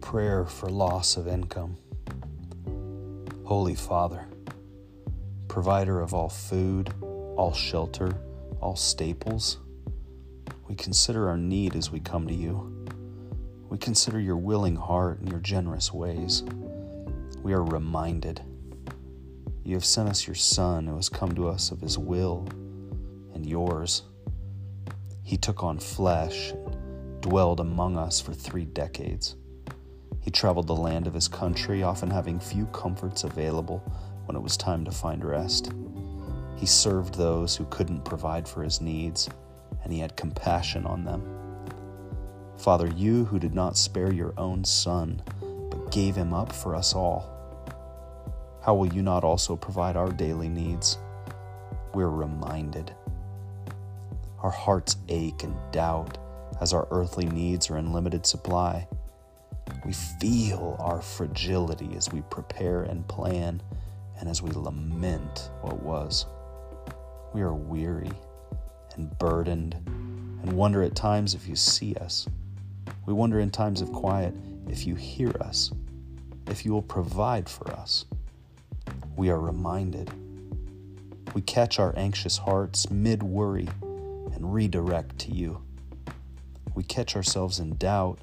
prayer 0.00 0.44
for 0.44 0.68
loss 0.68 1.16
of 1.16 1.28
income. 1.28 1.76
Holy 3.44 3.74
Father, 3.74 4.26
provider 5.48 6.00
of 6.00 6.14
all 6.14 6.28
food, 6.28 6.92
all 7.36 7.52
shelter, 7.52 8.14
all 8.60 8.76
staples, 8.76 9.58
we 10.68 10.74
consider 10.74 11.28
our 11.28 11.38
need 11.38 11.76
as 11.76 11.90
we 11.90 12.00
come 12.00 12.26
to 12.26 12.34
you. 12.34 12.86
We 13.68 13.78
consider 13.78 14.20
your 14.20 14.36
willing 14.36 14.76
heart 14.76 15.20
and 15.20 15.30
your 15.30 15.40
generous 15.40 15.92
ways. 15.92 16.42
We 17.42 17.52
are 17.52 17.64
reminded 17.64 18.42
you 19.68 19.74
have 19.74 19.84
sent 19.84 20.08
us 20.08 20.26
your 20.26 20.34
Son 20.34 20.86
who 20.86 20.96
has 20.96 21.10
come 21.10 21.34
to 21.34 21.46
us 21.46 21.70
of 21.70 21.82
his 21.82 21.98
will 21.98 22.48
and 23.34 23.44
yours. 23.44 24.02
He 25.22 25.36
took 25.36 25.62
on 25.62 25.78
flesh 25.78 26.52
and 26.52 27.20
dwelled 27.20 27.60
among 27.60 27.98
us 27.98 28.18
for 28.18 28.32
three 28.32 28.64
decades. 28.64 29.36
He 30.28 30.32
traveled 30.32 30.66
the 30.66 30.76
land 30.76 31.06
of 31.06 31.14
his 31.14 31.26
country, 31.26 31.82
often 31.82 32.10
having 32.10 32.38
few 32.38 32.66
comforts 32.66 33.24
available 33.24 33.78
when 34.26 34.36
it 34.36 34.42
was 34.42 34.58
time 34.58 34.84
to 34.84 34.90
find 34.90 35.24
rest. 35.24 35.72
He 36.54 36.66
served 36.66 37.14
those 37.14 37.56
who 37.56 37.64
couldn't 37.70 38.04
provide 38.04 38.46
for 38.46 38.62
his 38.62 38.82
needs, 38.82 39.30
and 39.82 39.90
he 39.90 40.00
had 40.00 40.18
compassion 40.18 40.84
on 40.84 41.06
them. 41.06 41.22
Father, 42.58 42.88
you 42.88 43.24
who 43.24 43.38
did 43.38 43.54
not 43.54 43.78
spare 43.78 44.12
your 44.12 44.34
own 44.36 44.64
Son, 44.64 45.22
but 45.70 45.90
gave 45.92 46.14
him 46.14 46.34
up 46.34 46.52
for 46.52 46.74
us 46.74 46.94
all, 46.94 47.26
how 48.60 48.74
will 48.74 48.92
you 48.92 49.00
not 49.00 49.24
also 49.24 49.56
provide 49.56 49.96
our 49.96 50.12
daily 50.12 50.50
needs? 50.50 50.98
We're 51.94 52.10
reminded. 52.10 52.94
Our 54.42 54.50
hearts 54.50 54.98
ache 55.08 55.42
and 55.42 55.56
doubt 55.72 56.18
as 56.60 56.74
our 56.74 56.86
earthly 56.90 57.24
needs 57.24 57.70
are 57.70 57.78
in 57.78 57.94
limited 57.94 58.26
supply. 58.26 58.86
We 59.84 59.92
feel 59.92 60.76
our 60.80 61.00
fragility 61.00 61.94
as 61.96 62.12
we 62.12 62.22
prepare 62.22 62.82
and 62.82 63.06
plan 63.08 63.62
and 64.18 64.28
as 64.28 64.42
we 64.42 64.50
lament 64.50 65.50
what 65.62 65.82
was. 65.82 66.26
We 67.32 67.42
are 67.42 67.54
weary 67.54 68.10
and 68.94 69.16
burdened 69.18 69.74
and 70.42 70.52
wonder 70.52 70.82
at 70.82 70.94
times 70.94 71.34
if 71.34 71.48
you 71.48 71.56
see 71.56 71.94
us. 71.94 72.26
We 73.06 73.12
wonder 73.12 73.40
in 73.40 73.50
times 73.50 73.80
of 73.80 73.92
quiet 73.92 74.34
if 74.68 74.86
you 74.86 74.94
hear 74.94 75.30
us, 75.40 75.70
if 76.46 76.64
you 76.64 76.72
will 76.72 76.82
provide 76.82 77.48
for 77.48 77.70
us. 77.72 78.04
We 79.16 79.30
are 79.30 79.40
reminded. 79.40 80.10
We 81.34 81.42
catch 81.42 81.78
our 81.78 81.94
anxious 81.96 82.38
hearts 82.38 82.90
mid 82.90 83.22
worry 83.22 83.68
and 83.82 84.52
redirect 84.52 85.18
to 85.20 85.32
you. 85.32 85.62
We 86.74 86.82
catch 86.84 87.16
ourselves 87.16 87.58
in 87.58 87.76
doubt 87.76 88.20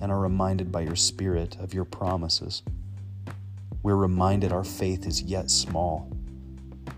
and 0.00 0.12
are 0.12 0.20
reminded 0.20 0.70
by 0.70 0.80
your 0.82 0.96
Spirit 0.96 1.56
of 1.60 1.74
your 1.74 1.84
promises. 1.84 2.62
We're 3.82 3.96
reminded 3.96 4.52
our 4.52 4.64
faith 4.64 5.06
is 5.06 5.22
yet 5.22 5.50
small, 5.50 6.10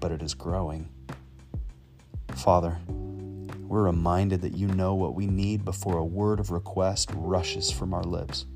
but 0.00 0.12
it 0.12 0.22
is 0.22 0.34
growing. 0.34 0.88
Father, 2.34 2.78
we're 3.68 3.84
reminded 3.84 4.40
that 4.42 4.56
you 4.56 4.66
know 4.66 4.94
what 4.94 5.14
we 5.14 5.26
need 5.26 5.64
before 5.64 5.98
a 5.98 6.04
word 6.04 6.40
of 6.40 6.50
request 6.50 7.10
rushes 7.14 7.70
from 7.70 7.94
our 7.94 8.02
lips. 8.02 8.46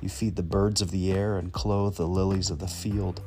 You 0.00 0.08
feed 0.08 0.36
the 0.36 0.42
birds 0.42 0.82
of 0.82 0.90
the 0.90 1.12
air 1.12 1.38
and 1.38 1.52
clothe 1.52 1.96
the 1.96 2.06
lilies 2.06 2.50
of 2.50 2.58
the 2.58 2.66
field. 2.66 3.22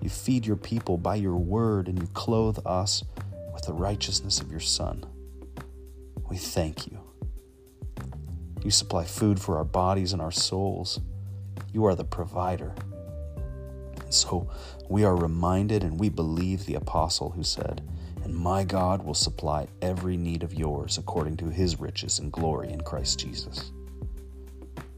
You 0.00 0.08
feed 0.08 0.46
your 0.46 0.56
people 0.56 0.96
by 0.96 1.16
your 1.16 1.36
word, 1.36 1.86
and 1.86 2.00
you 2.00 2.08
clothe 2.14 2.58
us 2.64 3.04
with 3.52 3.64
the 3.64 3.72
righteousness 3.72 4.40
of 4.40 4.50
your 4.50 4.60
Son. 4.60 5.04
We 6.30 6.36
thank 6.36 6.86
you. 6.86 7.07
You 8.64 8.70
supply 8.70 9.04
food 9.04 9.40
for 9.40 9.56
our 9.56 9.64
bodies 9.64 10.12
and 10.12 10.20
our 10.20 10.32
souls. 10.32 11.00
You 11.72 11.84
are 11.84 11.94
the 11.94 12.04
provider. 12.04 12.74
And 14.02 14.12
so 14.12 14.50
we 14.88 15.04
are 15.04 15.16
reminded 15.16 15.84
and 15.84 15.98
we 15.98 16.08
believe 16.08 16.64
the 16.64 16.74
apostle 16.74 17.30
who 17.30 17.42
said, 17.42 17.82
And 18.24 18.34
my 18.34 18.64
God 18.64 19.04
will 19.04 19.14
supply 19.14 19.68
every 19.82 20.16
need 20.16 20.42
of 20.42 20.54
yours 20.54 20.98
according 20.98 21.36
to 21.38 21.50
his 21.50 21.78
riches 21.78 22.18
and 22.18 22.32
glory 22.32 22.70
in 22.70 22.80
Christ 22.80 23.20
Jesus. 23.20 23.72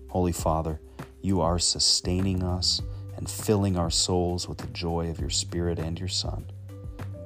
Holy 0.09 0.33
Father, 0.33 0.81
you 1.23 1.41
are 1.41 1.59
sustaining 1.59 2.43
us 2.43 2.81
and 3.17 3.29
filling 3.29 3.77
our 3.77 3.91
souls 3.91 4.49
with 4.49 4.59
the 4.59 4.67
joy 4.69 5.11
of 5.11 5.21
your 5.21 5.31
Spirit 5.31 5.79
and 5.79 5.99
your 5.99 6.09
Son. 6.09 6.51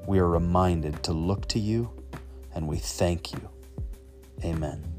We 0.07 0.19
are 0.19 0.29
reminded 0.29 1.03
to 1.05 1.13
look 1.13 1.47
to 1.49 1.59
you, 1.59 1.91
and 2.55 2.67
we 2.67 2.77
thank 2.77 3.33
you. 3.33 3.49
Amen. 4.45 4.94